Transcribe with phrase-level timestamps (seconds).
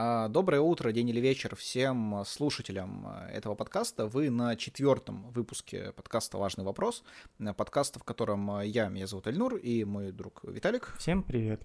[0.00, 4.06] А, доброе утро, день или вечер всем слушателям э, этого подкаста.
[4.06, 7.02] Вы на четвертом выпуске подкаста «Важный вопрос»,
[7.40, 10.94] э, подкаста, в котором э, я, меня зовут Эльнур, и мой друг Виталик.
[10.98, 11.62] Всем привет.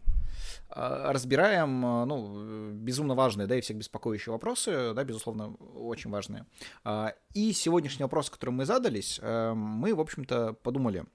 [0.67, 6.47] А, разбираем, ну, безумно важные, да, и всех беспокоящие вопросы, да, безусловно, очень важные.
[6.83, 11.05] А, и сегодняшний вопрос, который мы задались, мы, в общем-то, подумали–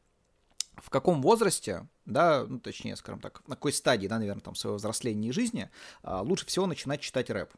[0.82, 4.76] в каком возрасте, да, ну, точнее, скажем так, на какой стадии, да, наверное, там, своего
[4.76, 5.70] взросления и жизни
[6.02, 7.52] а, лучше всего начинать читать рэп.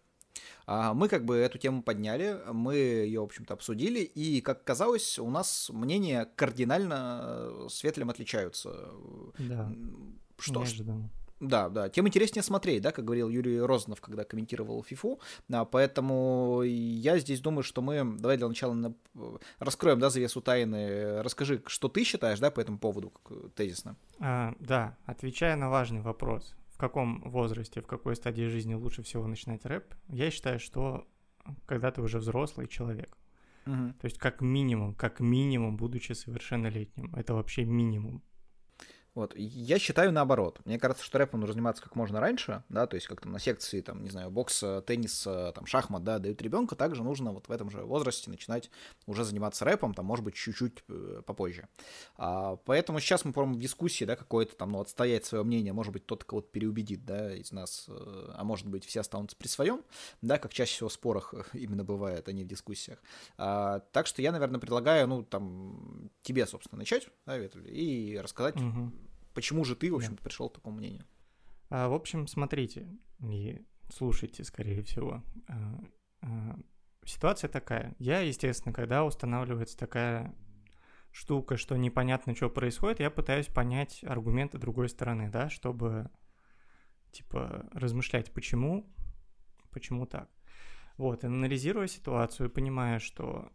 [0.66, 5.18] А, мы как бы эту тему подняли, мы ее, в общем-то, обсудили, и, как казалось,
[5.18, 8.90] у нас мнения кардинально светлым отличаются.
[9.38, 9.72] Да.
[10.38, 11.10] Что, Неожиданно.
[11.40, 11.88] Да, да.
[11.88, 15.20] Тем интереснее смотреть, да, как говорил Юрий Розанов, когда комментировал ФИФУ.
[15.48, 18.94] Да, поэтому я здесь думаю, что мы, давай для начала
[19.58, 21.22] раскроем, да, завесу тайны.
[21.22, 23.12] Расскажи, что ты считаешь, да, по этому поводу,
[23.56, 23.96] тезисно.
[24.18, 29.26] А, да, отвечая на важный вопрос, в каком возрасте, в какой стадии жизни лучше всего
[29.26, 31.06] начинать рэп, я считаю, что
[31.66, 33.16] когда ты уже взрослый человек.
[33.66, 33.94] Угу.
[34.00, 37.14] То есть как минимум, как минимум, будучи совершеннолетним.
[37.14, 38.22] Это вообще минимум.
[39.14, 39.34] Вот.
[39.36, 40.60] Я считаю наоборот.
[40.64, 43.40] Мне кажется, что рэпом нужно заниматься как можно раньше, да, то есть как то на
[43.40, 47.52] секции, там, не знаю, бокса, тенниса, там, шахмат, да, дают ребенка, также нужно вот в
[47.52, 48.70] этом же возрасте начинать
[49.06, 51.68] уже заниматься рэпом, там, может быть, чуть-чуть э, попозже.
[52.16, 55.92] А, поэтому сейчас мы пробуем в дискуссии, да, какое-то там, ну, отстоять свое мнение, может
[55.92, 59.82] быть, кто-то кого-то переубедит, да, из нас, э, а может быть, все останутся при своем,
[60.22, 63.02] да, как чаще всего в спорах именно бывает, а не в дискуссиях.
[63.36, 68.92] А, так что я, наверное, предлагаю, ну, там, тебе, собственно, начать, да, и рассказать, угу
[69.34, 71.06] Почему же ты, в общем-то, пришел к такому мнению?
[71.68, 72.88] А, в общем, смотрите
[73.22, 75.22] и слушайте, скорее всего.
[75.48, 75.80] А,
[76.22, 76.58] а,
[77.04, 77.94] ситуация такая.
[77.98, 80.34] Я, естественно, когда устанавливается такая
[81.12, 86.10] штука, что непонятно, что происходит, я пытаюсь понять аргументы другой стороны, да, чтобы,
[87.12, 88.92] типа, размышлять, почему,
[89.70, 90.28] почему так.
[90.96, 93.50] Вот, анализируя ситуацию, понимая, что...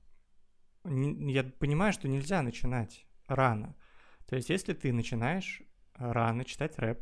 [0.83, 3.75] Я понимаю, что нельзя начинать рано.
[4.27, 5.61] То есть, если ты начинаешь
[5.95, 6.99] рано читать рэп,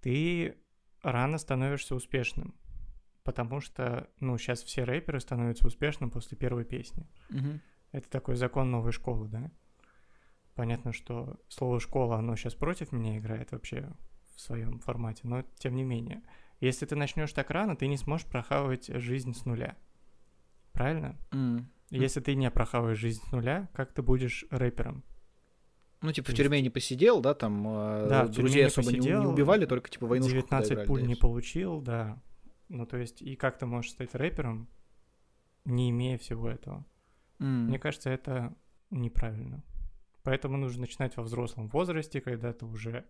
[0.00, 0.56] ты
[1.02, 2.54] рано становишься успешным.
[3.24, 7.08] Потому что, ну, сейчас все рэперы становятся успешным после первой песни.
[7.30, 7.60] Угу.
[7.92, 9.50] Это такой закон новой школы, да?
[10.54, 13.92] Понятно, что слово школа, оно сейчас против меня играет вообще
[14.34, 16.22] в своем формате, но тем не менее.
[16.60, 19.76] Если ты начнешь так рано, ты не сможешь прохавать жизнь с нуля.
[20.72, 21.16] Правильно?
[21.30, 21.64] Mm.
[21.90, 25.04] Если ты не прохаваешь жизнь с нуля, как ты будешь рэпером?
[26.02, 29.32] Ну, типа, в тюрьме не посидел, да, там э, да, друзей особо посидел, не, не
[29.32, 32.20] убивали, только, типа, войну 19 пуль не получил, да.
[32.68, 34.68] Ну, то есть, и как ты можешь стать рэпером,
[35.64, 36.84] не имея всего этого?
[37.38, 37.66] Mm.
[37.68, 38.54] Мне кажется, это
[38.90, 39.62] неправильно.
[40.22, 43.04] Поэтому нужно начинать во взрослом возрасте, когда ты уже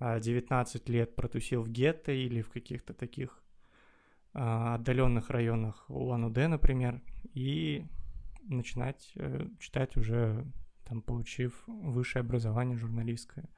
[0.00, 3.42] 19 а, лет протусил в гетто или в каких-то таких
[4.32, 7.02] а, отдаленных районах Улан-Удэ, например,
[7.34, 7.84] и
[8.42, 10.46] начинать э, читать уже
[10.90, 13.48] там, получив высшее образование журналистское.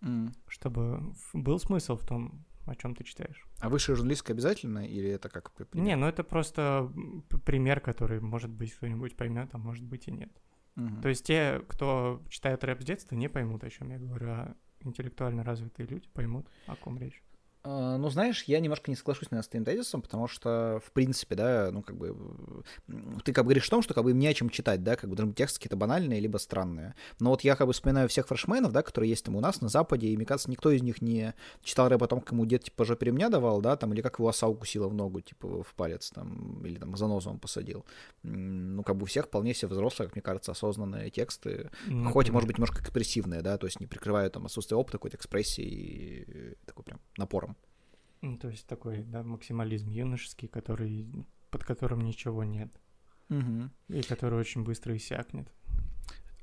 [0.00, 0.32] Mm.
[0.48, 3.46] Чтобы был смысл в том, о чем ты читаешь.
[3.60, 5.86] А высшее журналистское обязательно или это как пример?
[5.86, 6.92] Не, ну это просто
[7.44, 10.32] пример, который, может быть, кто-нибудь поймет, а может быть и нет.
[10.74, 11.02] Mm-hmm.
[11.02, 14.56] То есть те, кто читает рэп с детства, не поймут, о чем я говорю, а
[14.80, 17.22] интеллектуально развитые люди поймут, о ком речь.
[17.62, 21.34] А, ну, знаешь, я немножко не соглашусь наверное, с твоим тезисом, потому что, в принципе,
[21.34, 22.16] да, ну, как бы,
[23.22, 24.96] ты как бы говоришь о том, что как бы им не о чем читать, да,
[24.96, 26.94] как бы быть тексты какие-то банальные, либо странные.
[27.18, 29.68] Но вот я как бы вспоминаю всех фрешменов, да, которые есть там у нас на
[29.68, 32.64] Западе, и, мне кажется, никто из них не читал рэп о том, как ему дед,
[32.64, 35.74] типа, же ремня давал, да, там, или как его оса укусила в ногу, типа, в
[35.74, 37.84] палец, там, или там занозу он посадил.
[38.22, 42.30] Ну, как бы у всех вполне себе взрослые, как мне кажется, осознанные тексты, ну, хоть,
[42.30, 46.56] может быть, немножко экспрессивные, да, то есть не прикрывают там отсутствие опыта какой-то экспрессии и
[46.64, 47.49] такой прям напором.
[48.22, 52.70] Ну, то есть такой, да, максимализм юношеский, который, под которым ничего нет.
[53.30, 53.70] Угу.
[53.88, 55.50] И который очень быстро иссякнет.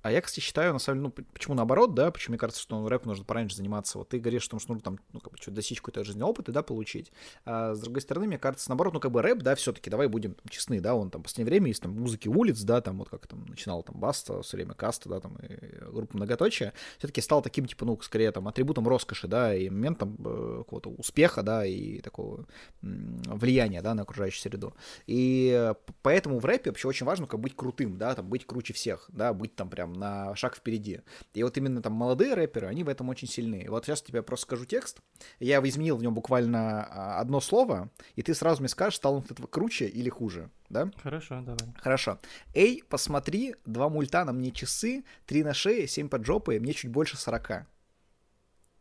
[0.08, 2.80] А я, кстати, считаю, на самом деле, ну, почему наоборот, да, почему мне кажется, что
[2.80, 3.98] ну, рэп нужно пораньше заниматься.
[3.98, 6.64] Вот ты говоришь, что нужно там, ну, как бы, что достичь какой-то жизненного опыта, да,
[6.64, 7.12] получить.
[7.44, 10.36] А с другой стороны, мне кажется, наоборот, ну, как бы рэп, да, все-таки, давай будем
[10.36, 13.10] там, честны, да, он там в последнее время из там музыки улиц, да, там вот
[13.10, 17.42] как там начинал там Баста, все время Каста, да, там и группа Многоточия, все-таки стал
[17.42, 22.00] таким, типа, ну, скорее там атрибутом роскоши, да, и моментом э, какого-то успеха, да, и
[22.00, 22.46] такого
[22.82, 24.74] влияния, да, на окружающую среду.
[25.06, 29.10] И поэтому в рэпе вообще очень важно как быть крутым, да, там быть круче всех,
[29.10, 31.02] да, быть там прям на шаг впереди.
[31.34, 33.66] И вот именно там молодые рэперы, они в этом очень сильны.
[33.70, 35.00] Вот сейчас тебе просто скажу текст.
[35.40, 39.24] Я изменил в нем буквально а, одно слово, и ты сразу мне скажешь, стал он
[39.24, 40.50] от этого круче или хуже.
[40.70, 40.92] Да?
[41.02, 41.60] Хорошо, давай.
[41.80, 42.20] Хорошо.
[42.54, 46.92] Эй, посмотри, два мульта на мне часы, три на шее, семь под жопой, мне чуть
[46.92, 47.68] больше сорока.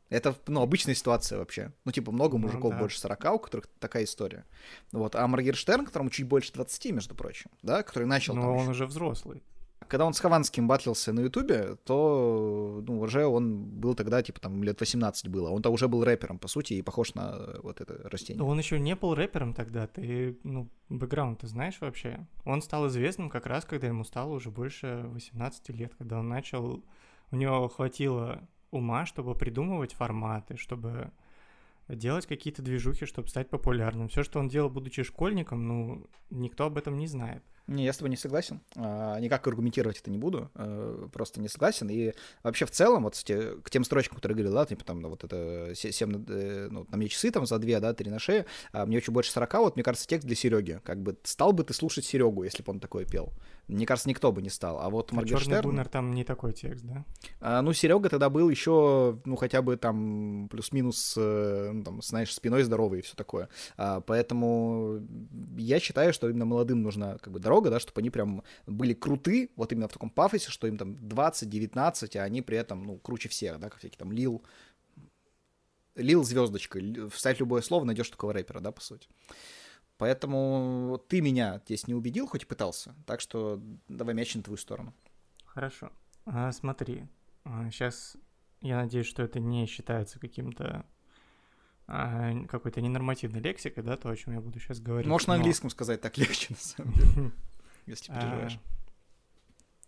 [0.09, 1.73] Это, ну, обычная ситуация вообще.
[1.85, 2.79] Ну, типа, много Ну мужиков да.
[2.79, 4.45] больше 40, у которых такая история.
[4.93, 5.17] Вот.
[5.17, 8.87] А Моргенштерн, которому чуть больше 20, между прочим, да, который начал там он ещё- уже
[8.87, 9.43] взрослый.
[9.89, 14.65] Когда он с Хованским батлился на Ютубе, то, ну, уже он был тогда, типа, там,
[14.65, 15.51] лет 18 было.
[15.51, 18.43] Он-то уже был рэпером, по сути, и похож на э, вот это растение.
[18.43, 19.87] Но он еще не был рэпером тогда.
[19.87, 22.27] Ты, ну, бэкграунд ты знаешь вообще?
[22.45, 26.83] Он стал известным как раз, когда ему стало уже больше 18 лет, когда он начал...
[27.31, 31.11] У него хватило ума, чтобы придумывать форматы, чтобы
[31.89, 34.09] делать какие-то движухи, чтобы стать популярным.
[34.09, 37.43] Все, что он делал, будучи школьником, ну, никто об этом не знает.
[37.67, 38.61] Не, я с тобой не согласен.
[38.77, 40.51] А, никак аргументировать это не буду.
[40.55, 41.89] э, просто не согласен.
[41.91, 45.09] И вообще в целом, вот те- к тем строчкам, которые говорил, да, типа там ну,
[45.09, 46.25] вот это 7,
[46.71, 49.33] ну, на мне часы там за 2, да, 3 на шею, а мне очень больше
[49.33, 50.81] 40, вот мне кажется, текст для Сереги.
[50.85, 53.33] Как бы стал бы ты слушать Серегу, если бы он такое пел?
[53.69, 54.79] Мне кажется, никто бы не стал.
[54.81, 55.63] А вот Черный Моргенштерн...
[55.63, 57.05] Бунер там не такой текст, да?
[57.41, 62.33] А, ну, Серега тогда был еще, ну, хотя бы там плюс-минус, э, ну, там, знаешь,
[62.33, 63.49] спиной здоровый и все такое.
[63.77, 65.01] А, поэтому
[65.57, 69.51] я считаю, что именно молодым нужна как бы дорога, да, чтобы они прям были круты,
[69.57, 73.29] вот именно в таком пафосе, что им там 20-19, а они при этом, ну, круче
[73.29, 74.43] всех, да, как всякие там Лил,
[75.95, 76.79] Лил звездочка,
[77.11, 79.09] вставь любое слово, найдешь такого рэпера, да, по сути.
[79.99, 84.59] Поэтому ты меня здесь не убедил, хоть и пытался, так что давай мяч на твою
[84.59, 84.93] сторону.
[85.47, 85.91] Хорошо.
[86.27, 87.07] А, смотри,
[87.71, 88.17] сейчас
[88.61, 90.85] я надеюсь, что это не считается каким-то а,
[91.87, 95.09] какой-то ненормативной лексикой, да, то, о чем я буду сейчас говорить.
[95.09, 97.33] Можешь на но- английском сказать так легче, на самом деле,
[97.87, 98.61] если А, переживаешь.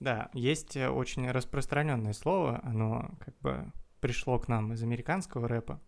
[0.01, 5.81] Да, есть э, очень распространенное слово, оно как бы пришло к нам из американского рэпа.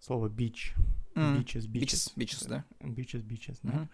[0.00, 0.74] Слово бич.
[1.14, 2.12] Bitches, bitches.
[2.16, 2.64] bitches, да?
[2.80, 3.88] Bitches, bitches, да.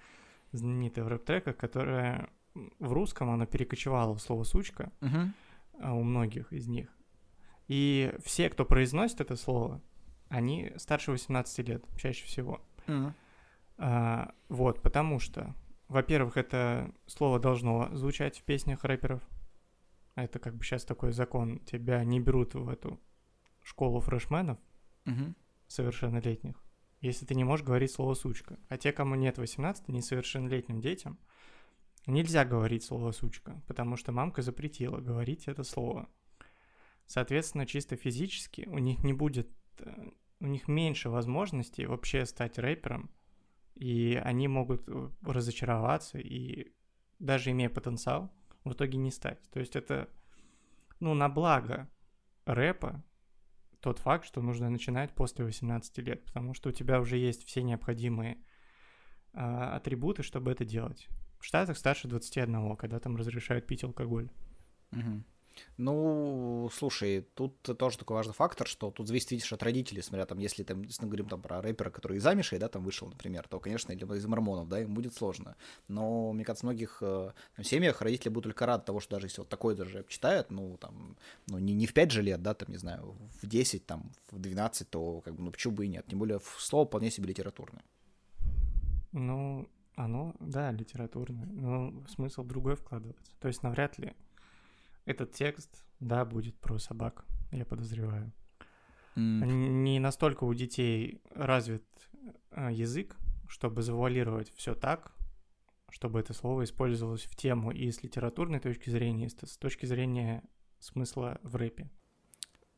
[0.52, 4.90] Знаменитое в рэп-треках, которое в русском оно перекочевало в слово сучка
[5.78, 6.88] а, у многих из них.
[7.68, 9.80] И все, кто произносит это слово,
[10.30, 12.62] они старше 18 лет, чаще всего.
[12.86, 13.14] Мгм.
[13.76, 15.54] А, вот, потому что,
[15.88, 19.22] во-первых, это слово должно звучать в песнях рэперов.
[20.14, 21.58] Это как бы сейчас такой закон.
[21.60, 22.98] Тебя не берут в эту
[23.62, 24.58] школу фрешменов
[25.04, 25.34] Мгм.
[25.66, 26.56] совершеннолетних,
[27.00, 28.58] если ты не можешь говорить слово «сучка».
[28.68, 31.18] А те, кому нет 18, несовершеннолетним детям,
[32.06, 36.08] нельзя говорить слово «сучка», потому что мамка запретила говорить это слово.
[37.06, 39.48] Соответственно, чисто физически у них не будет,
[40.40, 43.10] у них меньше возможностей вообще стать рэпером,
[43.74, 46.72] и они могут э, разочароваться и
[47.18, 48.32] даже имея потенциал,
[48.64, 49.40] в итоге не стать.
[49.50, 50.08] То есть это,
[50.98, 51.88] ну, на благо
[52.46, 53.04] рэпа
[53.80, 57.62] тот факт, что нужно начинать после 18 лет, потому что у тебя уже есть все
[57.62, 58.38] необходимые
[59.32, 61.08] а, атрибуты, чтобы это делать.
[61.38, 64.30] В Штатах старше 21, когда там разрешают пить алкоголь.
[64.90, 65.24] Мгм.
[65.76, 70.38] Ну, слушай, тут тоже такой важный фактор, что тут зависит, видишь, от родителей, смотря там,
[70.38, 73.46] если там, если мы говорим там про рэпера, который из Амишей, да, там вышел, например,
[73.48, 75.56] то, конечно, или из мормонов, да, им будет сложно.
[75.88, 79.26] Но, мне кажется, в многих э, там, семьях родители будут только рады того, что даже
[79.26, 81.16] если вот такой даже читают, ну, там,
[81.46, 84.38] ну, не, не в 5 же лет, да, там, не знаю, в 10, там, в
[84.38, 86.04] 12, то, как бы, ну, почему бы и нет.
[86.08, 87.82] Тем более, слово вполне себе литературное.
[89.12, 93.32] Ну, оно, да, литературное, но смысл другой вкладывается.
[93.40, 94.14] То есть навряд ли
[95.04, 98.32] этот текст, да, будет про собак, я подозреваю.
[99.16, 101.84] М, Не настолько у детей развит
[102.52, 103.16] э, язык,
[103.48, 105.12] чтобы завуалировать все так,
[105.90, 110.42] чтобы это слово использовалось в тему и с литературной точки зрения, и с точки зрения
[110.78, 111.90] смысла в рэпе.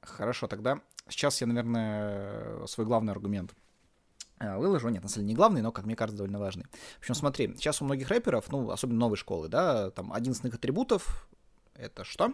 [0.01, 3.55] Хорошо, тогда сейчас я, наверное, свой главный аргумент
[4.41, 4.89] э, выложу.
[4.89, 6.65] Нет, на самом деле не главный, но, как мне кажется, довольно важный.
[6.97, 10.43] В общем, смотри, сейчас у многих рэперов, ну, особенно новой школы, да, там один из
[10.45, 11.29] атрибутов—
[11.83, 12.33] это что?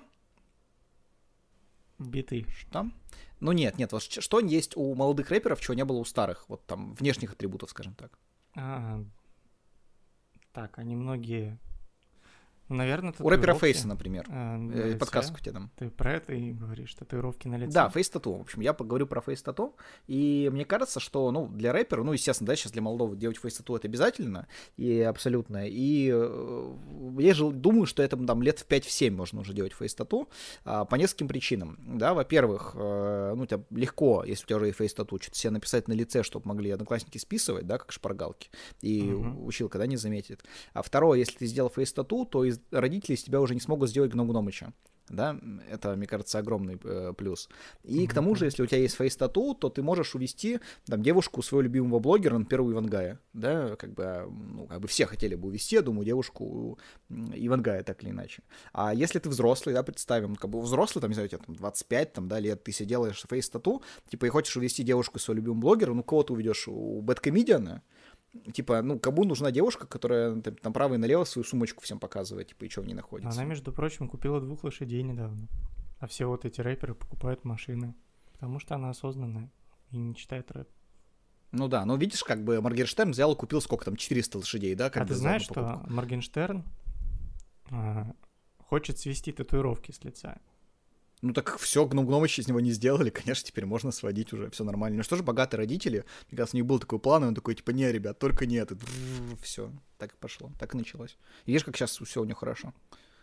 [1.98, 2.46] Биты.
[2.48, 2.86] Что?
[3.40, 6.64] Ну нет, нет, вот что есть у молодых рэперов, чего не было у старых, вот
[6.66, 8.18] там внешних атрибутов, скажем так.
[8.54, 9.02] А,
[10.52, 11.58] так, они многие...
[12.68, 14.26] Наверное, У рэпера Фейса, например.
[14.28, 14.98] А, лице.
[14.98, 15.70] Подсказку тебе дам.
[15.76, 17.72] Ты про это и говоришь, татуировки на лице.
[17.72, 18.34] Да, face tattoo.
[18.34, 19.74] В общем, я поговорю про face tattoo.
[20.06, 23.54] И мне кажется, что, ну, для рэпера, ну, естественно, да, сейчас для молодого делать face
[23.54, 24.46] tattoo это обязательно
[24.76, 25.66] и абсолютно.
[25.66, 26.74] И э,
[27.18, 30.28] я же думаю, что это там лет в 5-7 можно уже делать face tattoo
[30.64, 31.78] а, по нескольким причинам.
[31.80, 35.88] Да, во-первых, ну, тебе легко, если у тебя уже есть фейс тату, что-то себе написать
[35.88, 38.50] на лице, чтобы могли одноклассники списывать, да, как шпаргалки.
[38.82, 39.46] И Мгм.
[39.46, 40.44] училка, да, не заметит.
[40.72, 43.90] А второе, если ты сделал фейс тату, то из родители из тебя уже не смогут
[43.90, 44.72] сделать гном Гномыча.
[45.08, 45.38] да,
[45.70, 47.48] это, мне кажется, огромный э, плюс.
[47.82, 48.08] И mm-hmm.
[48.08, 51.62] к тому же, если у тебя есть фейс-тату, то ты можешь увести там девушку своего
[51.62, 55.48] любимого блогера на первую Ивангая, да, как бы, а, ну, как бы все хотели бы
[55.48, 58.42] увести, я думаю, девушку Ивангая, так или иначе.
[58.72, 62.12] А если ты взрослый, да, представим, как бы взрослый, там, не знаю, тебе там 25,
[62.12, 65.94] там, да, лет, ты себе делаешь фейс-тату, типа, и хочешь увести девушку своего любимого блогера,
[65.94, 66.68] ну, кого ты уведешь?
[66.68, 67.82] У бэткомедиана,
[68.52, 72.48] Типа, ну, кому нужна девушка, которая там, там право и налево свою сумочку всем показывает,
[72.48, 73.40] типа, и что в ней находится.
[73.40, 75.48] Она, между прочим, купила двух лошадей недавно.
[75.98, 77.94] А все вот эти рэперы покупают машины.
[78.32, 79.50] Потому что она осознанная
[79.90, 80.68] и не читает рэп.
[81.50, 84.90] Ну да, ну видишь, как бы Моргенштерн взял и купил сколько там, 400 лошадей, да?
[84.90, 86.62] Как а ты знаешь, что Моргенштерн
[87.70, 88.12] а,
[88.58, 90.38] хочет свести татуировки с лица?
[91.20, 94.64] Ну так все, гном гномыч из него не сделали, конечно, теперь можно сводить уже, все
[94.64, 94.98] нормально.
[94.98, 97.54] Ну что же, богатые родители, мне кажется, у них был такой план, и он такой,
[97.54, 98.72] типа, не, ребят, только нет.
[99.42, 101.18] Все, так и пошло, так и началось.
[101.44, 102.72] И видишь, как сейчас все у него хорошо.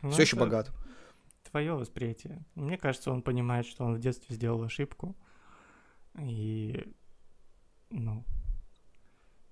[0.02, 0.72] Ну, все еще богат.
[1.50, 2.44] Твое восприятие.
[2.56, 5.16] Мне кажется, он понимает, что он в детстве сделал ошибку.
[6.20, 6.94] И,
[7.90, 8.26] ну,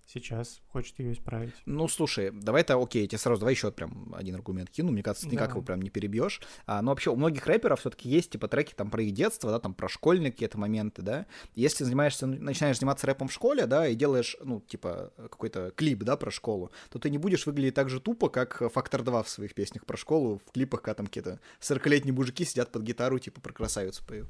[0.05, 1.53] сейчас хочет ее исправить.
[1.65, 5.27] Ну, слушай, давай-то, окей, я тебе сразу, давай еще прям один аргумент кину, мне кажется,
[5.27, 5.51] никак давай.
[5.51, 6.41] его прям не перебьешь.
[6.65, 9.59] А, но вообще у многих рэперов все-таки есть, типа, треки там про их детство, да,
[9.59, 11.25] там про школьные какие-то моменты, да.
[11.55, 16.17] Если занимаешься, начинаешь заниматься рэпом в школе, да, и делаешь, ну, типа, какой-то клип, да,
[16.17, 19.53] про школу, то ты не будешь выглядеть так же тупо, как Фактор 2 в своих
[19.53, 23.53] песнях про школу, в клипах, когда там какие-то 40-летние мужики сидят под гитару, типа, про
[23.53, 24.27] красавицу поют.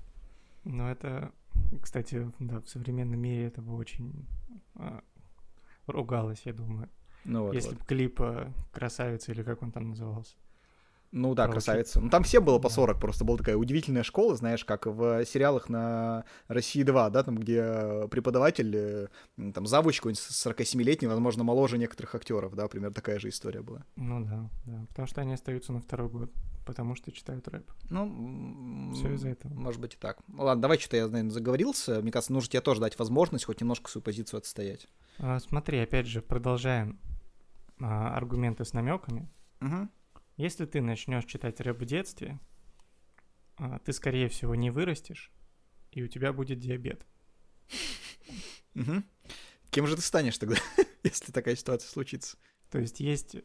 [0.63, 1.31] Ну, это,
[1.81, 4.25] кстати, да, в современном мире это очень
[4.75, 5.02] а,
[5.87, 6.89] ругалась, я думаю.
[7.25, 7.79] Ну, вот, Если вот.
[7.79, 10.35] бы клип э, «Красавица» или как он там назывался.
[11.15, 12.01] Ну да, красавица.
[12.01, 12.99] Ну там все было по 40, да.
[12.99, 18.07] просто была такая удивительная школа, знаешь, как в сериалах на России 2, да, там, где
[18.09, 23.61] преподаватель, э, там, завуч какой-нибудь 47-летний, возможно, моложе некоторых актеров, да, примерно такая же история
[23.61, 23.85] была.
[23.95, 26.31] Ну да, да, потому что они остаются на второй год,
[26.65, 27.71] потому что читают рэп.
[27.91, 29.53] Ну, все из-за этого.
[29.53, 30.17] Может быть и так.
[30.35, 32.01] Ладно, давай что-то я, наверное, заговорился.
[32.01, 34.87] Мне кажется, нужно тебе тоже дать возможность хоть немножко свою позицию отстоять.
[35.19, 36.99] А, смотри, опять же, продолжаем
[37.79, 39.29] а, аргументы с намеками.
[39.61, 39.89] Угу.
[40.37, 42.39] Если ты начнешь читать рэп в детстве,
[43.57, 45.31] а, ты, скорее всего, не вырастешь,
[45.91, 47.05] и у тебя будет диабет.
[48.75, 49.03] Угу.
[49.69, 50.55] Кем же ты станешь тогда,
[51.03, 52.37] если такая ситуация случится?
[52.71, 53.35] То есть есть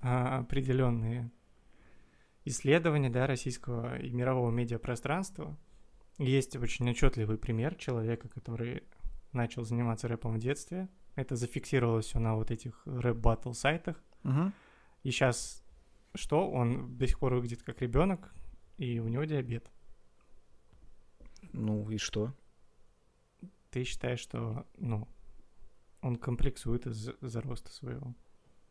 [0.00, 1.30] а, определенные
[2.44, 5.56] исследования да, российского и мирового медиапространства.
[6.18, 8.84] Есть очень отчетливый пример человека, который
[9.32, 10.88] начал заниматься рэпом в детстве.
[11.16, 14.02] Это зафиксировалось все на вот этих рэп-баттл сайтах.
[14.24, 14.52] Угу.
[15.04, 15.63] И сейчас
[16.14, 18.32] что он до сих пор выглядит как ребенок,
[18.78, 19.70] и у него диабет.
[21.52, 22.32] Ну и что?
[23.70, 25.08] Ты считаешь, что, ну,
[26.00, 28.14] он комплексует из-за роста своего?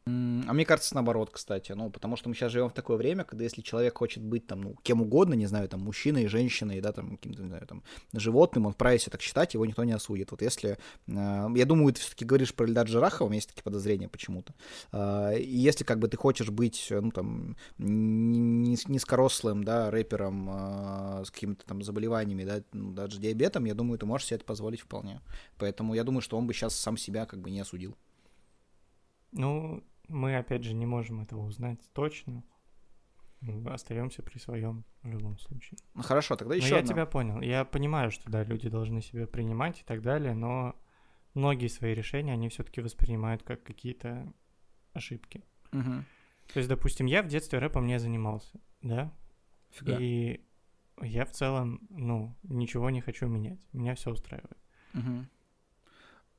[0.05, 0.09] А
[0.53, 1.71] мне кажется, наоборот, кстати.
[1.71, 4.61] Ну, потому что мы сейчас живем в такое время, когда если человек хочет быть там,
[4.61, 8.65] ну, кем угодно, не знаю, там, мужчиной, женщиной, да, там, каким-то, не знаю, там, животным,
[8.65, 10.31] он вправе себе так считать, его никто не осудит.
[10.31, 13.63] Вот если, э, я думаю, ты все-таки говоришь про Ильдар Джарахова, у меня есть такие
[13.63, 14.53] подозрения почему-то.
[14.91, 21.65] Э, если, как бы, ты хочешь быть, ну, там, низкорослым, да, рэпером э, с какими-то
[21.65, 25.21] там заболеваниями, да, ну, даже диабетом, я думаю, ты можешь себе это позволить вполне.
[25.57, 27.95] Поэтому я думаю, что он бы сейчас сам себя, как бы, не осудил.
[29.31, 29.81] Ну,
[30.13, 32.43] мы, опять же, не можем этого узнать точно.
[33.65, 35.77] Остаемся при своем в любом случае.
[35.95, 36.69] Ну хорошо, тогда еще.
[36.69, 36.93] Но я одна.
[36.93, 37.41] тебя понял.
[37.41, 40.75] Я понимаю, что да, люди должны себя принимать и так далее, но
[41.33, 44.31] многие свои решения они все-таки воспринимают как какие-то
[44.93, 45.43] ошибки.
[45.73, 46.05] Угу.
[46.53, 49.11] То есть, допустим, я в детстве рэпом не занимался, да?
[49.71, 49.97] Фига.
[49.99, 50.45] И
[51.01, 53.59] я в целом, ну, ничего не хочу менять.
[53.73, 54.57] Меня все устраивает.
[54.93, 55.25] Угу.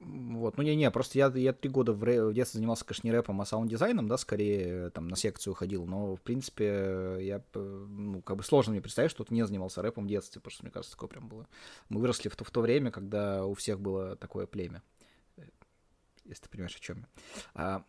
[0.04, 2.26] Вот, ну не-не, просто я, я три года в, рэ...
[2.26, 6.16] в детстве занимался, конечно, не рэпом, а саунд-дизайном, да, скорее, там, на секцию ходил, но,
[6.16, 10.08] в принципе, я, ну, как бы сложно мне представить, что ты не занимался рэпом в
[10.08, 11.46] детстве, потому что, мне кажется, такое прям было.
[11.88, 14.82] Мы выросли в то, в то время, когда у всех было такое племя,
[16.24, 17.06] если ты понимаешь, о чем я.
[17.54, 17.84] А,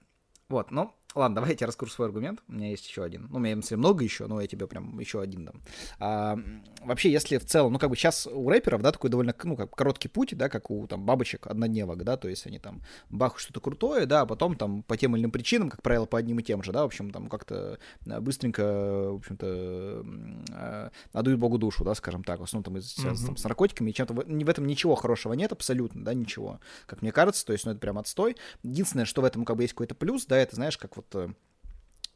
[0.48, 2.42] вот, ну, ладно, давай я расскажу свой аргумент.
[2.48, 3.28] У меня есть еще один.
[3.32, 5.62] Ну, у меня, если много еще, но я тебе прям еще один дам.
[6.00, 6.38] А,
[6.82, 9.76] вообще, если в целом, ну, как бы сейчас у рэперов, да, такой довольно, ну, как
[9.76, 13.62] короткий путь, да, как у там бабочек однодневок, да, то есть они там бахают что-то
[13.62, 16.44] крутое, да, а потом там по тем или иным причинам, как правило, по одним и
[16.44, 18.64] тем же, да, в общем, там как-то э, быстренько,
[19.12, 20.04] в общем-то,
[20.52, 23.26] э, отдают Богу душу, да, скажем так, в основном там, из, mm-hmm.
[23.26, 27.02] там с наркотиками, и чем-то в, в этом ничего хорошего нет абсолютно, да, ничего, как
[27.02, 28.36] мне кажется, то есть, ну, это прям отстой.
[28.64, 31.05] Единственное, что в этом как бы есть какой-то плюс, да, это, знаешь, как вот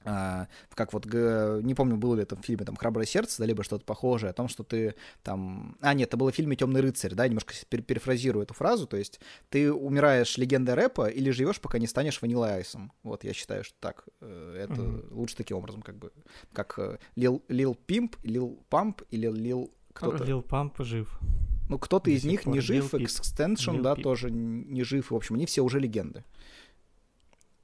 [0.05, 3.63] а, как вот, не помню, было ли это в фильме там «Храброе сердце», да, либо
[3.63, 5.77] что-то похожее, о том, что ты там...
[5.81, 9.19] А, нет, это было в фильме «Темный рыцарь», да, немножко перефразирую эту фразу, то есть
[9.49, 12.93] ты умираешь легендой рэпа или живешь, пока не станешь ванилой айсом.
[13.03, 15.13] Вот, я считаю, что так, э, это mm-hmm.
[15.13, 16.11] лучше таким образом, как бы,
[16.53, 20.23] как э, Лил, Лил Пимп, Лил Памп или Лил кто-то.
[20.23, 21.19] Лил Памп жив.
[21.67, 25.61] Ну, кто-то из них не жив, Extension, да, тоже не жив, в общем, они все
[25.61, 26.23] уже легенды.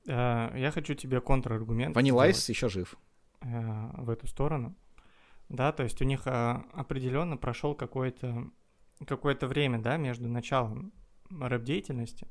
[0.07, 1.95] Э, я хочу тебе контраргумент.
[1.95, 2.95] Ванилайс еще жив.
[3.41, 4.75] Э, в эту сторону.
[5.49, 8.49] Да, то есть у них э, определенно прошел какое-то
[9.05, 10.93] какое-то время, да, между началом
[11.29, 12.27] рэп-деятельности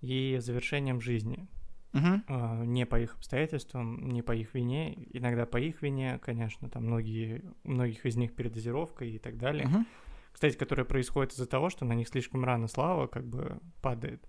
[0.00, 1.46] и завершением жизни.
[1.92, 2.66] Uh-huh.
[2.66, 7.42] Не по их обстоятельствам, не по их вине, иногда по их вине, конечно, там многие,
[7.62, 9.66] многих из них передозировка и так далее.
[9.66, 9.84] Uh-huh.
[10.32, 14.28] Кстати, которая происходит из-за того, что на них слишком рано слава как бы падает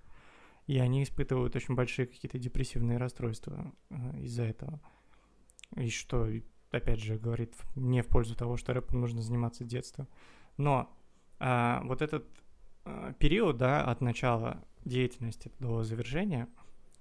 [0.68, 4.82] и они испытывают очень большие какие-то депрессивные расстройства э, из-за этого.
[5.78, 6.30] И что,
[6.72, 10.08] опять же, говорит не в пользу того, что рэпом нужно заниматься с детства.
[10.58, 10.94] Но
[11.40, 12.26] а, вот этот
[12.86, 16.48] а, период, да, от начала деятельности до завершения,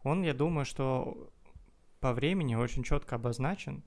[0.02, 1.32] он, я думаю, что
[2.00, 3.82] по времени очень четко обозначен.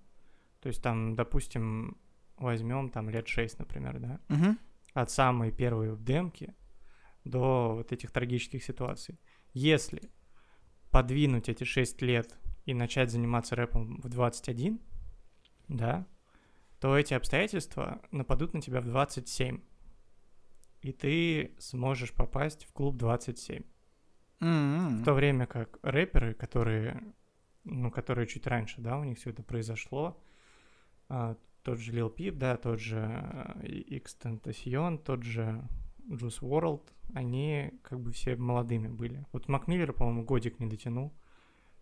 [0.61, 1.97] То есть там, допустим,
[2.37, 4.57] возьмем там лет 6, например, да, угу.
[4.93, 6.53] от самой первой демки
[7.23, 9.19] до вот этих трагических ситуаций.
[9.53, 10.11] Если
[10.91, 14.79] подвинуть эти 6 лет и начать заниматься рэпом в 21,
[15.67, 16.07] да,
[16.79, 19.61] то эти обстоятельства нападут на тебя в 27.
[20.81, 23.63] И ты сможешь попасть в клуб 27.
[24.39, 24.89] Mm-hmm.
[24.89, 27.13] В то время как рэперы, которые,
[27.65, 30.23] ну, которые чуть раньше, да, у них все это произошло,
[31.09, 35.67] а, тот же Lil Peep, да, тот же X-Tentacion, тот же
[36.09, 36.81] Juice World,
[37.13, 39.25] они как бы все молодыми были.
[39.31, 41.13] Вот Макмиллер, по-моему, годик не дотянул,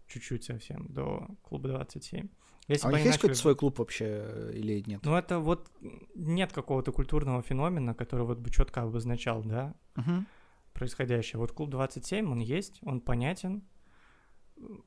[0.08, 2.28] чуть-чуть совсем, до клуба 27.
[2.68, 3.22] Если а у них есть начали...
[3.22, 5.02] какой-то свой клуб вообще э, или нет?
[5.04, 5.72] Ну, это вот
[6.16, 10.26] нет какого-то культурного феномена, который вот бы четко обозначал, да, угу.
[10.74, 11.40] происходящее.
[11.40, 13.64] Вот клуб 27, он есть, он понятен,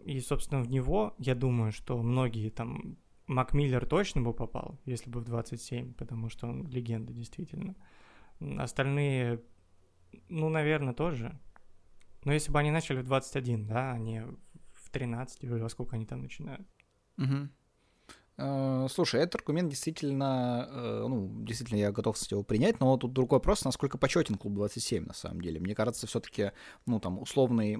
[0.04, 2.97] и, собственно, в него, я думаю, что многие там...
[3.26, 7.76] Макмиллер точно бы попал, если бы в 27, потому что он легенда, действительно.
[8.59, 9.42] Остальные,
[10.28, 11.38] ну, наверное, тоже.
[12.25, 14.25] Но если бы они начали в 21, да, а не
[14.75, 16.66] в 13, или во сколько они там начинают.
[17.18, 17.49] Угу.
[18.88, 23.37] Слушай, этот аргумент действительно, э, ну, действительно, я готов с его принять, но тут другой
[23.37, 25.61] вопрос, насколько почетен клуб 27 на самом деле.
[25.61, 26.52] Мне кажется, все-таки,
[26.87, 27.75] ну, там, условный,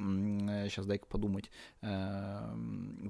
[0.69, 1.50] сейчас дай-ка подумать,
[1.81, 1.87] э,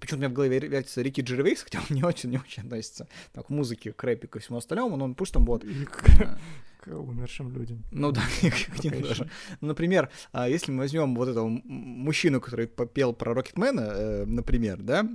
[0.00, 3.08] почему-то у меня в голове вертится Рики Джервейс, хотя он не очень, не очень относится
[3.32, 5.64] так, к музыке, к рэпе, ко всему остальному, но он пусть там вот
[6.80, 7.84] к умершим людям.
[7.90, 9.28] Ну да, к ним даже.
[9.60, 15.06] Например, а, если мы возьмем вот этого мужчину, который попел про Рокетмена, э, например, да,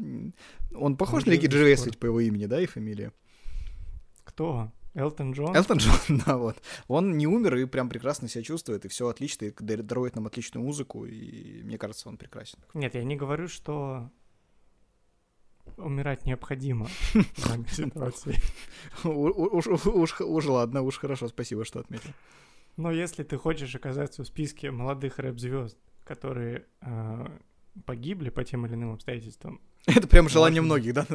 [0.75, 3.12] он похож на Рики Джервейс ведь по его имени, да, и фамилии?
[4.23, 4.71] Кто?
[4.93, 5.56] Элтон Джон?
[5.56, 6.56] Элтон Джон, да, вот.
[6.88, 10.65] Он не умер и прям прекрасно себя чувствует, и все отлично, и дарует нам отличную
[10.65, 12.60] музыку, и мне кажется, он прекрасен.
[12.73, 14.10] Нет, я не говорю, что
[15.78, 18.36] умирать необходимо в данной ситуации.
[19.04, 22.12] Уж ладно, уж хорошо, спасибо, что отметил.
[22.78, 27.28] Но если ты хочешь оказаться в списке молодых рэп-звезд, которые э,
[27.86, 29.60] погибли по тем или иным обстоятельствам.
[29.86, 31.06] Это прям желание многих, да,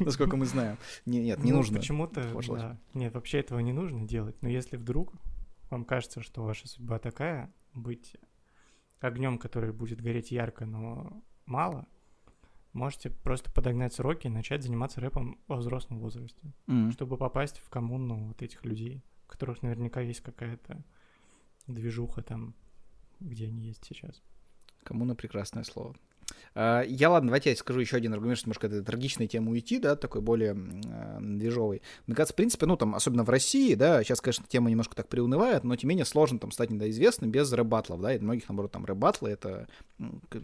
[0.00, 0.78] насколько мы знаем.
[1.04, 1.78] Нет, не ну, нужно.
[1.78, 2.78] Почему-то, да.
[2.94, 4.36] Нет, вообще этого не нужно делать.
[4.42, 5.12] Но если вдруг
[5.70, 8.16] вам кажется, что ваша судьба такая, быть
[9.00, 11.86] огнем, который будет гореть ярко, но мало,
[12.76, 16.92] можете просто подогнать сроки и начать заниматься рэпом во взрослом возрасте, mm-hmm.
[16.92, 20.84] чтобы попасть в коммуну вот этих людей, у которых наверняка есть какая-то
[21.66, 22.54] движуха там,
[23.18, 24.22] где они есть сейчас.
[24.84, 25.96] Коммуна— прекрасное слово.
[26.54, 29.78] А, я, ладно, давайте я скажу еще один аргумент, что немножко этой трагичной темы уйти,
[29.78, 31.82] да, такой более э, движовый.
[32.06, 35.08] Мне кажется, в принципе, ну, там, особенно в России, да, сейчас, конечно, тема немножко так
[35.08, 38.72] приунывает, но, тем не менее, сложно там стать недоизвестным без рэп-баттлов, да, и многих, наоборот,
[38.72, 39.68] там рэп-баттлы— это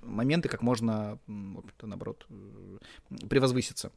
[0.02, 1.18] моменты, как можно,
[1.80, 2.26] наоборот,
[3.28, 3.90] превозвыситься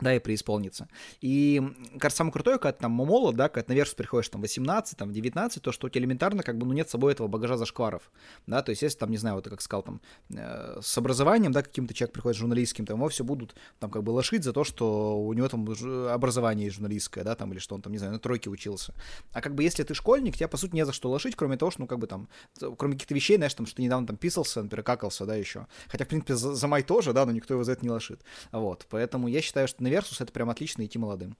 [0.00, 0.88] да, и преисполниться.
[1.20, 1.62] И,
[1.98, 4.98] кажется, самое крутое, когда ты там молод, да, когда ты на Версус приходишь там 18,
[4.98, 7.56] там 19, то, что у тебя элементарно как бы, ну, нет с собой этого багажа
[7.56, 8.10] зашкваров,
[8.46, 11.52] да, то есть если там, не знаю, вот ты как сказал, там, э, с образованием,
[11.52, 14.64] да, каким-то человек приходит журналистским, там его все будут там как бы лошить за то,
[14.64, 15.66] что у него там
[16.10, 18.94] образование журналистское, да, там, или что он там, не знаю, на тройке учился.
[19.32, 21.70] А как бы если ты школьник, тебя, по сути, не за что лошить, кроме того,
[21.70, 22.28] что, ну, как бы там,
[22.76, 25.66] кроме каких-то вещей, знаешь, там, что недавно там писался, например, какался, да, еще.
[25.88, 28.20] Хотя, в принципе, за, Замай тоже, да, но никто его за это не лошит.
[28.52, 31.36] Вот, поэтому я считаю, что на Версус это прям отлично идти молодым.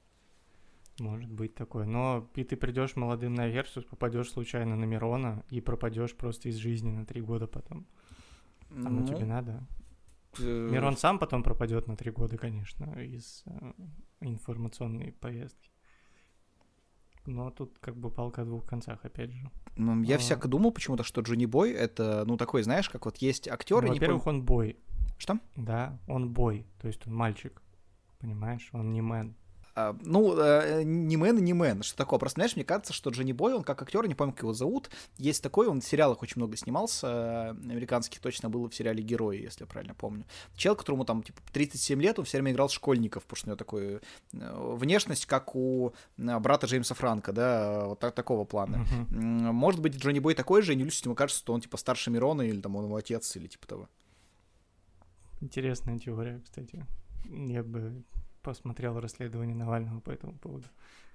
[1.00, 1.84] Может быть такое.
[1.84, 6.56] Но и ты придешь молодым на Версус, попадешь случайно на Мирона и пропадешь просто из
[6.56, 7.86] жизни на три года потом.
[8.70, 9.66] Оно ну, тебе надо?
[10.38, 13.72] э, Мирон сам потом пропадет на три года, конечно, из э,
[14.20, 15.70] информационной повестки.
[17.26, 19.50] Но тут как бы палка о двух концах, опять же.
[19.76, 20.18] м, я а.
[20.18, 23.88] всяко думал почему-то, что Джонни Бой это, ну, такой, знаешь, как вот есть актер, Ну,
[23.92, 24.76] Во-первых, он бой.
[25.18, 25.38] Что?
[25.56, 27.62] Да, он бой, то есть он мальчик,
[28.20, 29.34] понимаешь, он не мэн.
[29.78, 32.18] А, ну, э, не мэн и не мэн, что такое.
[32.18, 34.88] Просто, знаешь, мне кажется, что Джонни Бой, он как актер, не помню, как его зовут,
[35.18, 39.42] есть такой, он в сериалах очень много снимался, э, американских точно был в сериале «Герои»,
[39.42, 40.24] если я правильно помню.
[40.54, 43.56] Чел, которому там, типа, 37 лет, он все время играл школьников, потому что у него
[43.58, 43.98] такой э,
[44.32, 48.86] внешность, как у э, брата Джеймса Франка, да, вот так, такого плана.
[49.10, 51.76] М, Может быть, Джонни Бой такой же, и не Люси, ему кажется, что он, типа,
[51.76, 53.88] старше Мирона, или там он его отец, или типа того.
[55.42, 56.86] Интересная теория, кстати.
[57.30, 58.04] Я бы
[58.42, 60.66] посмотрел расследование Навального по этому поводу.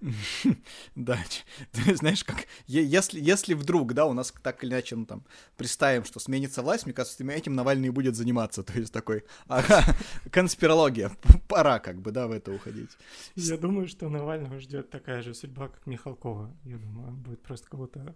[0.96, 1.18] Да,
[1.72, 5.24] ты знаешь, как если, если вдруг, да, у нас так или иначе, ну там,
[5.58, 8.64] представим, что сменится власть, мне кажется, этим Навальный будет заниматься.
[8.72, 9.84] То есть такой, ага,
[10.32, 11.12] конспирология,
[11.48, 12.98] пора как бы, да, в это уходить.
[13.36, 16.54] Я думаю, что Навального ждет такая же судьба, как Михалкова.
[16.66, 18.16] Я думаю, он будет просто кого-то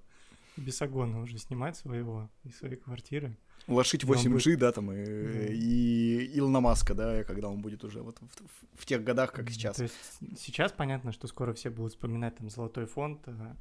[0.58, 3.36] бесогона уже снимать своего из своей квартиры.
[3.68, 5.46] Уложить И он 8G, да, там, и, Да.
[5.54, 9.50] и Илона Маска, да, когда он будет уже вот в, в- в тех годах, как
[9.50, 9.78] сейчас.
[9.78, 9.96] То есть
[10.38, 13.56] сейчас понятно, что скоро все будут вспоминать там «Золотой фонд», а,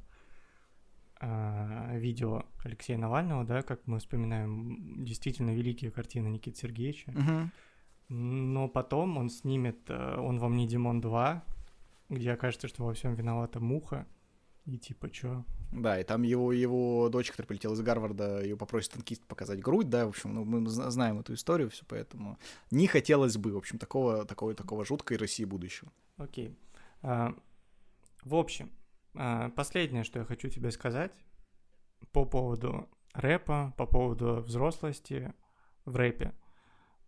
[1.19, 7.11] а, видео Алексея Навального, да, как мы вспоминаем действительно великие картины Никиты Сергеевича.
[7.11, 7.51] Мгм.
[8.09, 11.41] Но потом он снимет э, «Он вам не Димон 2»,
[12.09, 14.05] где окажется, что во всем виновата муха.
[14.65, 15.43] И типа, чё?
[15.75, 19.89] Да, и там его, его дочь, которая полетела из Гарварда, ее попросит танкист показать грудь,
[19.89, 22.37] да, в общем, ну, мы зна- знаем эту историю, все, поэтому
[22.71, 25.91] не хотелось бы, в общем, такого, такого, такого жуткой России будущего.
[26.17, 26.57] Окей.
[27.01, 27.35] А,
[28.23, 28.71] в общем,
[29.15, 31.13] а, последнее, что я хочу тебе сказать
[32.11, 35.33] по поводу рэпа, по поводу взрослости
[35.83, 36.33] в рэпе.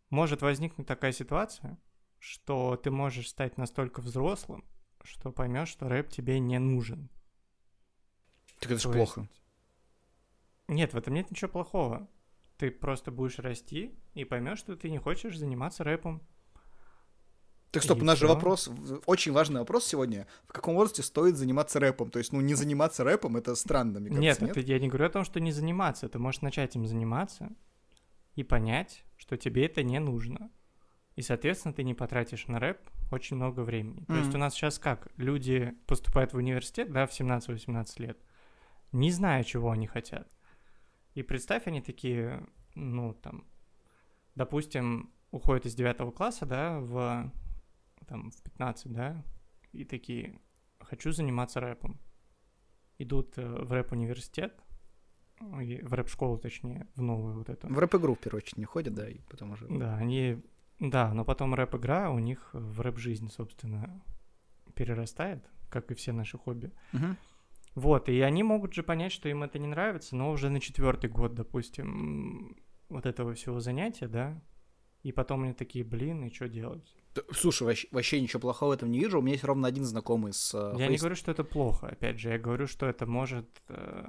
[0.10, 1.78] Может возникнуть такая ситуация,
[2.20, 4.66] что ты можешь стать настолько взрослым,
[5.04, 7.10] что поймешь, что рэп тебе не нужен.
[8.60, 9.28] Так это же плохо.
[10.68, 12.08] Нет, в этом нет ничего плохого.
[12.58, 16.22] Ты просто будешь расти и поймешь, что ты не хочешь заниматься рэпом.
[17.72, 18.34] Так стоп, и у нас же всё.
[18.34, 18.70] вопрос,
[19.06, 20.26] очень важный вопрос сегодня.
[20.48, 22.10] В каком возрасте стоит заниматься рэпом?
[22.10, 25.06] То есть, ну, не заниматься рэпом, это странно, мне Нет, кажется, это я не говорю
[25.06, 26.08] о том, что не заниматься.
[26.10, 27.52] Ты можешь начать им заниматься
[28.36, 30.50] и понять, что тебе это не нужно.
[31.16, 32.80] И, соответственно, ты не потратишь на рэп
[33.12, 34.06] очень много времени.
[34.06, 35.08] То есть у нас сейчас как?
[35.18, 38.18] Люди поступают в университет, да, в 17-18 лет,
[38.92, 40.28] не зная, чего они хотят.
[41.14, 42.46] И представь, они такие,
[42.76, 43.46] ну, там,
[44.36, 47.32] допустим, уходят из 9 класса, да, в,
[48.08, 49.24] там, в 15, да,
[49.74, 50.40] и такие,
[50.80, 52.00] хочу заниматься рэпом.
[53.00, 54.60] Идут э, в рэп-университет,
[55.40, 57.68] в рэп-школу, точнее, в новую вот эту.
[57.68, 59.68] В рэп-игру, в первую очередь, не ходят, да, и потом уже...
[59.68, 60.42] Да, они...
[60.80, 64.04] Да, но потом рэп-игра у них в рэп-жизнь, собственно,
[64.76, 66.72] перерастает, как и все наши хобби.
[66.94, 67.18] Мгм.
[67.78, 71.12] Вот, и они могут же понять, что им это не нравится, но уже на четвертый
[71.12, 72.58] год, допустим,
[72.90, 74.42] вот этого всего занятия, да,
[75.04, 76.96] и потом они такие, блин, и что делать?
[77.34, 79.20] Слушай, вообще, вообще ничего плохого в этом не вижу.
[79.20, 80.54] У меня есть ровно один знакомый с...
[80.56, 83.46] э, Я не фейс- говорю, что это плохо, опять же, я говорю, что это может
[83.70, 84.06] э,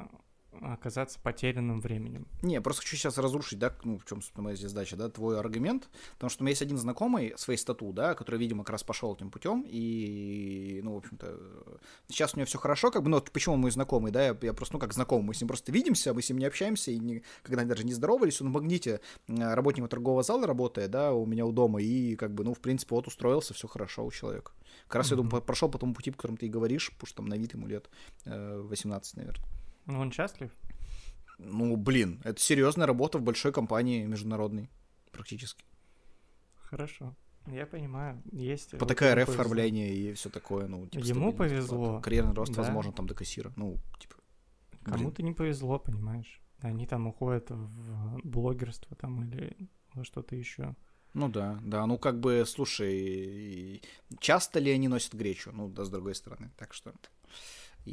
[0.62, 2.26] оказаться потерянным временем.
[2.42, 5.88] Не, просто хочу сейчас разрушить, да, ну, в чем моя здесь задача, да, твой аргумент,
[6.14, 9.14] потому что у меня есть один знакомый с стату, да, который, видимо, как раз пошел
[9.14, 13.56] этим путем, и, ну, в общем-то, сейчас у него все хорошо, как бы, ну, почему
[13.56, 16.22] мой знакомый, да, я, я просто, ну, как знакомый, мы с ним просто видимся, мы
[16.22, 20.46] с ним не общаемся, и никогда даже не здоровались, он в Магните работником торгового зала
[20.46, 23.68] работает, да, у меня у дома, и, как бы, ну, в принципе, вот устроился, все
[23.68, 24.52] хорошо у человека.
[24.86, 27.16] Как раз, я думаю, прошел по тому пути, по которому ты и говоришь, потому что
[27.18, 27.88] там на вид ему лет
[28.24, 29.57] э, 18, наверное.
[29.88, 30.50] Ну, он счастлив?
[31.38, 34.70] Ну, блин, это серьезная работа в большой компании международной,
[35.12, 35.64] практически.
[36.56, 37.16] Хорошо.
[37.46, 38.76] Я понимаю, есть...
[38.76, 42.04] По такая РФ оформление и все такое, ну, типа, Ему повезло, зарплата.
[42.04, 42.62] Карьерный рост, да.
[42.62, 43.50] возможно, там до кассира.
[43.56, 44.16] Ну, типа.
[44.84, 46.42] Кому-то не повезло, понимаешь?
[46.60, 49.56] Они там уходят в блогерство там или
[49.94, 50.74] во что-то еще.
[51.14, 53.82] Ну да, да, ну как бы, слушай,
[54.20, 55.50] часто ли они носят гречу?
[55.52, 56.92] Ну, да, с другой стороны, так что...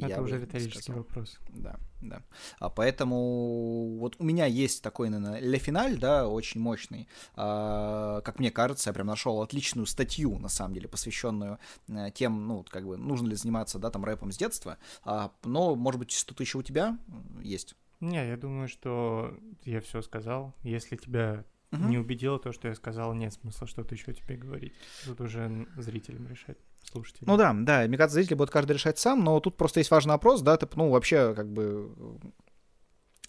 [0.00, 1.02] Это уже риторический сказал.
[1.02, 1.38] вопрос.
[1.48, 2.22] Да, да.
[2.58, 7.08] А поэтому вот у меня есть такой, наверное, Ле Финаль, да, очень мощный.
[7.34, 12.46] А, как мне кажется, я прям нашел отличную статью, на самом деле, посвященную э, тем,
[12.46, 14.78] ну, вот как бы, нужно ли заниматься, да, там, рэпом с детства.
[15.04, 16.98] А, но, может быть, что-то еще у тебя
[17.42, 17.74] есть?
[18.00, 20.54] Не, я думаю, что я все сказал.
[20.62, 21.90] Если тебя Мгм.
[21.90, 24.72] не убедило то, что я сказал, нет смысла что-то еще тебе говорить.
[25.04, 26.58] Тут уже зрителям решать,
[26.90, 27.26] слушателям.
[27.26, 30.12] Ну да, да, мне кажется, зрители будут каждый решать сам, но тут просто есть важный
[30.12, 31.90] вопрос, да, ты, ну, вообще, как бы,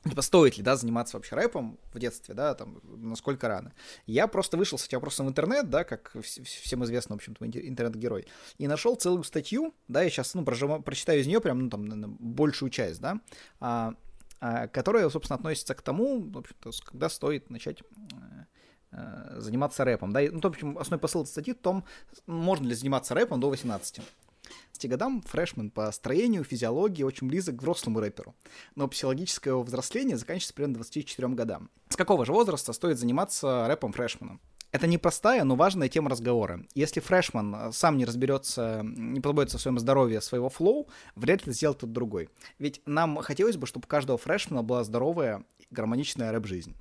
[0.08, 3.74] типа, стоит ли, да, заниматься вообще рэпом в детстве, да, там, насколько рано.
[4.06, 8.28] Я просто вышел с этим вопросом в интернет, да, как всем известно, в общем-то, интернет-герой,
[8.58, 12.18] и нашел целую статью, да, я сейчас, ну, прожим, прочитаю из нее прям, ну, там,
[12.20, 13.20] большую часть, да,
[13.60, 13.94] а,
[14.40, 18.46] а, которая, собственно, относится к тому, в общем-то, когда стоит начать э,
[18.92, 21.84] заниматься рэпом, да, ну, то, в общем, основной посыл этой статьи в том,
[22.26, 24.02] можно ли заниматься рэпом до 18
[24.84, 28.36] годам фрешмен по строению, физиологии очень близок к взрослому рэперу,
[28.76, 31.70] но психологическое его взросление заканчивается примерно 24 годам.
[31.90, 34.40] С какого же возраста стоит заниматься рэпом фрешменом?
[34.72, 36.66] Это непростая, но важная тема разговора.
[36.76, 41.80] Если фрешман сам не разберется, не позаботится о своем здоровье, своего флоу, вряд ли сделает
[41.80, 42.30] тот другой.
[42.60, 46.76] Ведь нам хотелось бы, чтобы у каждого фрешмана была здоровая, гармоничная рэп-жизнь.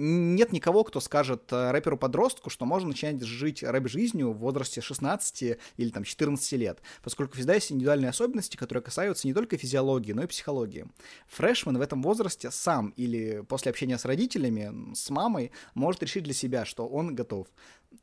[0.00, 5.90] Нет никого, кто скажет э, рэперу-подростку, что можно начинать жить рэп-жизнью в возрасте 16 или
[5.90, 10.28] там 14 лет, поскольку всегда есть индивидуальные особенности, которые касаются не только физиологии, но и
[10.28, 10.86] психологии.
[11.26, 16.34] Фрешман в этом возрасте сам или после общения с родителями, с мамой, может решить для
[16.34, 17.48] себя, что он готов.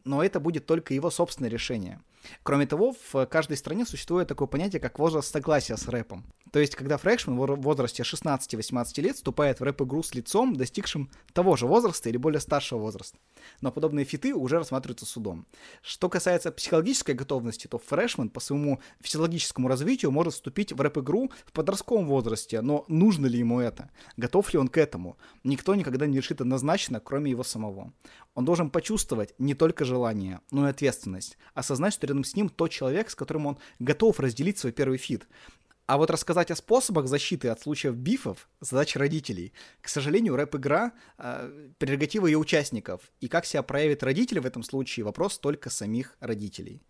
[0.04, 2.02] Но это будет только его собственное решение—
[2.44, 6.24] Кроме того, в каждой стране существует такое понятие, как возраст согласия с рэпом.
[6.56, 11.58] То есть, когда freshman в возрасте 16-18 лет вступает в рэп-игру с лицом, достигшим того
[11.58, 13.18] же возраста или более старшего возраста.
[13.60, 15.48] Но подобные фиты уже рассматриваются судом.
[15.82, 21.52] Что касается психологической готовности, то freshman по своему физиологическому развитию может вступить в рэп-игру в
[21.52, 23.90] подростковом возрасте, но нужно ли ему это?
[24.16, 25.18] Готов ли он к этому?
[25.44, 27.92] Никто никогда не решит однозначно, кроме его самого.
[28.34, 32.72] Он должен почувствовать не только желание, но и ответственность, осознать, что рядом с ним тот
[32.72, 35.28] человек, с которым он готов разделить свой первый фит.
[35.88, 39.54] А вот рассказать о способах защиты от случаев бифов– задача родителей.
[39.82, 43.02] К сожалению, рэп-игра э,– прерогатива ее участников.
[43.20, 46.82] И как себя проявит родители в этом случае– вопрос только самих родителей.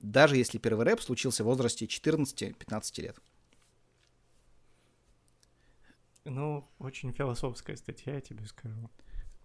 [0.00, 3.16] Даже если первый рэп случился в возрасте 14-15 лет.
[6.24, 8.90] Ну, очень философская статья, я тебе скажу.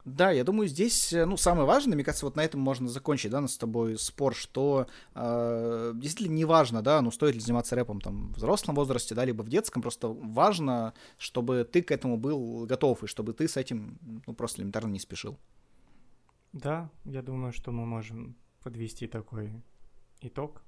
[0.06, 3.32] Да, я думаю, здесь, э, ну, самое важное, мне кажется, вот на этом можно закончить,
[3.32, 8.02] да, с тобой спор, что э, действительно не важно, да, ну, стоит ли заниматься рэпом
[8.02, 12.66] там в взрослом возрасте, да, либо в детском, просто важно, чтобы ты к этому был
[12.66, 15.38] готов, и чтобы ты с этим, ну, просто элементарно не спешил.
[16.52, 19.54] Да, я думаю, что мы можем подвести такой
[20.20, 20.64] итог,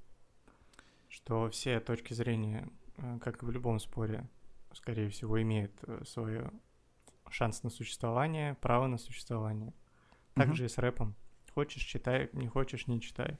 [1.10, 4.30] что все точки зрения, э, как и в любом споре,
[4.74, 6.52] скорее всего, имеют э, свое
[7.30, 9.74] шанс на существование, право на существование.
[10.34, 11.16] Так же и с рэпом.
[11.54, 13.38] Хочешь, читай, не хочешь, не читай.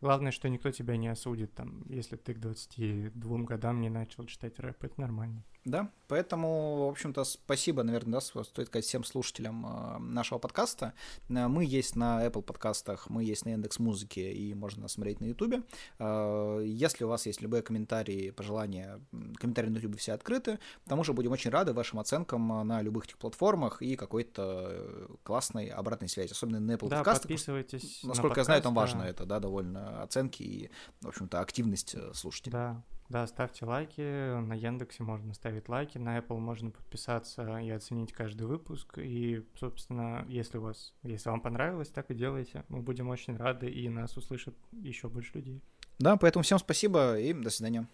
[0.00, 4.58] Главное, что никто тебя не осудит, там, если ты к 22 годам не начал читать
[4.58, 5.44] рэп, это нормально.
[5.64, 10.94] Да, поэтому, в общем-то, спасибо, наверное, да, стоит сказать всем слушателям э, нашего подкаста.
[11.28, 15.20] Э, мы есть на Apple подкастах, мы есть на Яндекс Музыке и можно нас смотреть
[15.20, 15.62] на Ютубе.
[15.98, 19.00] Э, если у вас есть любые комментарии, пожелания,
[19.36, 20.58] комментарии на Ютубе все открыты.
[20.86, 25.66] К тому же будем очень рады вашим оценкам на любых этих платформах и какой-то классной
[25.66, 27.22] обратной связи, особенно на Apple да, подкастах.
[27.24, 29.08] подписывайтесь Насколько на подкаст, я знаю, там важно да.
[29.08, 30.70] это, да, довольно оценки и,
[31.02, 32.52] в общем-то, активность слушателей.
[32.52, 34.40] Да, да, ставьте лайки.
[34.40, 38.98] На Яндексе можно ставить лайки, на Apple можно подписаться и оценить каждый выпуск.
[38.98, 42.64] И, собственно, если у вас, если вам понравилось, так и делайте.
[42.68, 45.60] Мы будем очень рады, и нас услышат еще больше людей.
[45.98, 47.88] Да, поэтому всем спасибо и до свидания.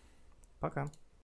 [0.60, 0.86] Пока.